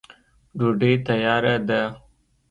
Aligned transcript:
ډوډۍ 0.57 0.93
تیاره 1.05 1.55
ده. 1.67 1.81